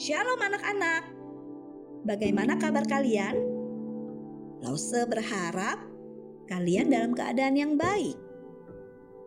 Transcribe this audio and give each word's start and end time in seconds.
Shalom 0.00 0.40
anak-anak. 0.40 1.04
Bagaimana 2.08 2.56
kabar 2.56 2.80
kalian? 2.88 3.36
Lause 4.64 5.04
berharap 5.04 5.84
kalian 6.48 6.88
dalam 6.88 7.12
keadaan 7.12 7.60
yang 7.60 7.76
baik. 7.76 8.16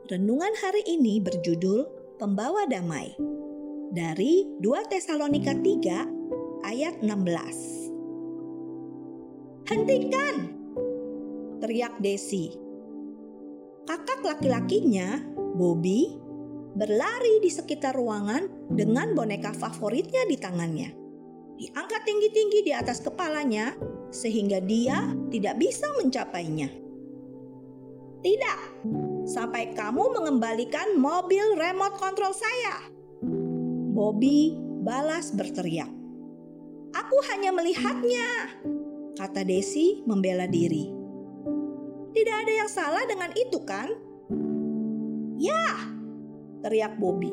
Renungan 0.10 0.50
hari 0.58 0.82
ini 0.90 1.22
berjudul 1.22 1.86
Pembawa 2.18 2.66
Damai 2.66 3.14
dari 3.94 4.50
2 4.58 4.90
Tesalonika 4.90 5.54
3 5.54 6.66
ayat 6.66 6.98
16. 7.06 9.70
Hentikan! 9.70 10.50
Teriak 11.62 12.02
Desi. 12.02 12.58
Kakak 13.86 14.26
laki-lakinya, 14.26 15.22
Bobby, 15.54 16.25
berlari 16.76 17.40
di 17.40 17.48
sekitar 17.48 17.96
ruangan 17.96 18.68
dengan 18.68 19.16
boneka 19.16 19.56
favoritnya 19.56 20.28
di 20.28 20.36
tangannya. 20.36 20.90
Diangkat 21.56 22.02
tinggi-tinggi 22.04 22.68
di 22.68 22.72
atas 22.76 23.00
kepalanya 23.00 23.72
sehingga 24.12 24.60
dia 24.60 25.08
tidak 25.32 25.56
bisa 25.56 25.88
mencapainya. 25.96 26.68
Tidak, 28.20 28.60
sampai 29.24 29.72
kamu 29.72 30.20
mengembalikan 30.20 31.00
mobil 31.00 31.56
remote 31.56 31.96
control 31.96 32.36
saya. 32.36 32.92
Bobby 33.96 34.60
balas 34.84 35.32
berteriak. 35.32 35.88
Aku 36.92 37.18
hanya 37.32 37.56
melihatnya, 37.56 38.28
kata 39.16 39.48
Desi 39.48 40.04
membela 40.04 40.48
diri. 40.48 40.92
Tidak 42.12 42.36
ada 42.36 42.54
yang 42.64 42.70
salah 42.72 43.04
dengan 43.08 43.32
itu 43.36 43.60
kan? 43.64 43.92
Ya, 45.36 45.95
teriak 46.66 46.98
Bobby. 46.98 47.30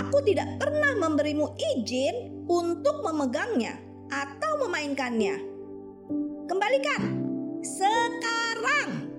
Aku 0.00 0.24
tidak 0.24 0.56
pernah 0.56 0.96
memberimu 0.96 1.52
izin 1.76 2.48
untuk 2.48 3.04
memegangnya 3.04 3.76
atau 4.08 4.64
memainkannya. 4.64 5.36
Kembalikan 6.48 7.02
sekarang. 7.60 9.12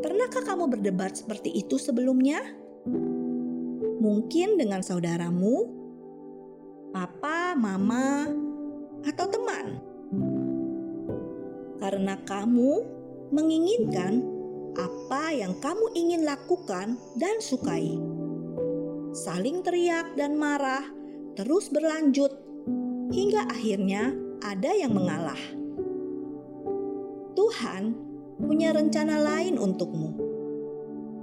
Pernahkah 0.00 0.42
kamu 0.42 0.64
berdebat 0.74 1.14
seperti 1.14 1.54
itu 1.54 1.78
sebelumnya? 1.78 2.42
Mungkin 4.00 4.56
dengan 4.56 4.80
saudaramu, 4.80 5.68
papa, 6.90 7.52
mama, 7.54 8.26
atau 9.04 9.26
teman. 9.28 9.66
Karena 11.78 12.16
kamu 12.24 12.72
menginginkan 13.30 14.39
apa 14.80 15.36
yang 15.36 15.52
kamu 15.60 15.92
ingin 15.92 16.22
lakukan 16.24 16.96
dan 17.20 17.36
sukai. 17.44 18.00
Saling 19.12 19.60
teriak 19.60 20.16
dan 20.16 20.40
marah 20.40 20.86
terus 21.36 21.68
berlanjut 21.68 22.32
hingga 23.12 23.44
akhirnya 23.50 24.16
ada 24.40 24.72
yang 24.72 24.96
mengalah. 24.96 25.38
Tuhan 27.36 27.92
punya 28.40 28.72
rencana 28.72 29.20
lain 29.20 29.60
untukmu. 29.60 30.16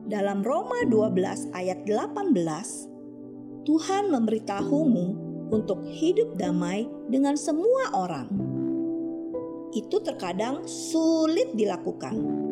Dalam 0.07 0.45
Roma 0.45 0.85
12 0.87 1.51
ayat 1.51 1.83
18, 1.83 2.31
Tuhan 3.67 4.03
memberitahumu 4.07 5.05
untuk 5.51 5.83
hidup 5.83 6.39
damai 6.39 6.87
dengan 7.11 7.35
semua 7.35 7.91
orang. 7.91 8.31
Itu 9.75 9.99
terkadang 9.99 10.63
sulit 10.63 11.51
dilakukan 11.59 12.46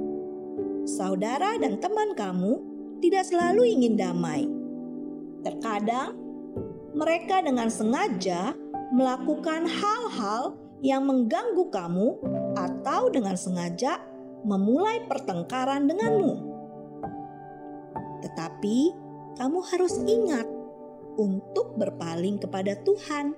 saudara 0.85 1.57
dan 1.57 1.81
teman 1.81 2.13
kamu 2.13 2.61
tidak 3.01 3.25
selalu 3.27 3.67
ingin 3.75 3.97
damai. 3.97 4.45
Terkadang 5.41 6.17
mereka 6.95 7.43
dengan 7.43 7.67
sengaja 7.67 8.55
melakukan 8.93 9.67
hal-hal 9.67 10.55
yang 10.79 11.03
mengganggu 11.03 11.67
kamu 11.73 12.17
atau 12.55 13.09
dengan 13.09 13.35
sengaja 13.35 13.99
memulai 14.45 15.03
pertengkaran 15.09 15.89
denganmu. 15.89 16.33
Tetapi 18.21 18.77
kamu 19.35 19.59
harus 19.73 19.99
ingat 20.05 20.47
untuk 21.17 21.75
berpaling 21.75 22.37
kepada 22.39 22.77
Tuhan, 22.85 23.35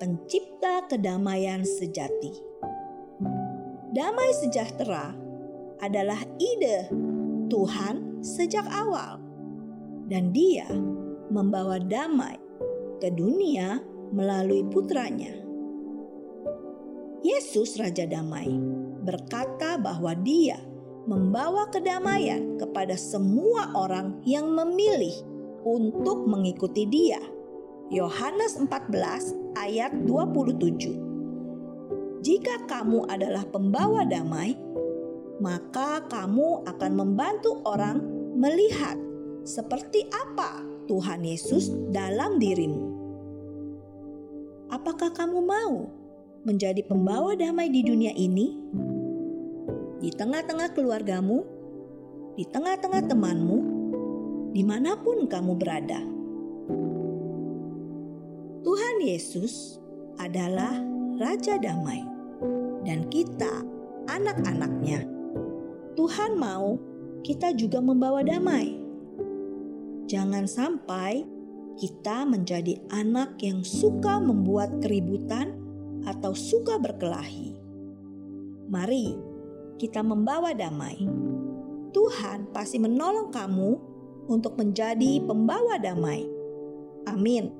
Pencipta 0.00 0.88
kedamaian 0.88 1.60
sejati. 1.60 2.32
Damai 3.92 4.32
sejahtera 4.32 5.12
adalah 5.80 6.20
ide 6.38 6.86
Tuhan 7.50 8.22
sejak 8.22 8.68
awal, 8.70 9.18
dan 10.06 10.30
Dia 10.30 10.68
membawa 11.32 11.80
damai 11.80 12.36
ke 13.00 13.08
dunia 13.10 13.80
melalui 14.12 14.62
putranya. 14.68 15.40
Yesus, 17.20 17.76
Raja 17.76 18.08
Damai, 18.08 18.48
berkata 19.04 19.76
bahwa 19.76 20.16
Dia 20.16 20.56
membawa 21.04 21.68
kedamaian 21.68 22.56
kepada 22.56 22.96
semua 22.96 23.76
orang 23.76 24.24
yang 24.24 24.48
memilih 24.52 25.12
untuk 25.64 26.28
mengikuti 26.28 26.86
Dia. 26.88 27.20
Yohanes 27.90 28.54
14 28.56 29.58
ayat 29.58 29.92
27. 30.06 32.22
Jika 32.22 32.54
kamu 32.70 33.10
adalah 33.10 33.42
pembawa 33.48 34.06
damai, 34.06 34.54
maka 35.40 36.04
kamu 36.06 36.68
akan 36.68 36.92
membantu 36.92 37.64
orang 37.64 38.04
melihat 38.36 39.00
seperti 39.42 40.04
apa 40.12 40.60
Tuhan 40.84 41.24
Yesus 41.24 41.72
dalam 41.88 42.36
dirimu. 42.36 42.92
Apakah 44.70 45.10
kamu 45.10 45.40
mau 45.42 45.90
menjadi 46.44 46.84
pembawa 46.84 47.34
damai 47.34 47.72
di 47.72 47.82
dunia 47.82 48.12
ini? 48.14 48.54
Di 50.00 50.12
tengah-tengah 50.12 50.76
keluargamu, 50.76 51.42
di 52.36 52.44
tengah-tengah 52.46 53.02
temanmu, 53.10 53.58
di 54.54 54.62
mana 54.62 54.94
pun 55.00 55.26
kamu 55.26 55.52
berada. 55.56 56.00
Tuhan 58.60 58.96
Yesus 59.02 59.80
adalah 60.20 60.76
Raja 61.16 61.60
Damai, 61.60 62.04
dan 62.84 63.08
kita 63.12 63.64
anak-anaknya 64.08 65.19
Tuhan 66.00 66.40
mau 66.40 66.80
kita 67.20 67.52
juga 67.52 67.76
membawa 67.76 68.24
damai. 68.24 68.72
Jangan 70.08 70.48
sampai 70.48 71.28
kita 71.76 72.24
menjadi 72.24 72.80
anak 72.88 73.36
yang 73.44 73.60
suka 73.60 74.16
membuat 74.16 74.80
keributan 74.80 75.60
atau 76.08 76.32
suka 76.32 76.80
berkelahi. 76.80 77.52
Mari 78.72 79.12
kita 79.76 80.00
membawa 80.00 80.56
damai. 80.56 81.04
Tuhan 81.92 82.48
pasti 82.48 82.80
menolong 82.80 83.28
kamu 83.28 83.70
untuk 84.24 84.56
menjadi 84.56 85.20
pembawa 85.20 85.76
damai. 85.76 86.24
Amin. 87.12 87.52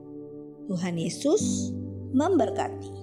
Tuhan 0.65 0.97
Yesus 0.97 1.77
memberkati. 2.17 3.00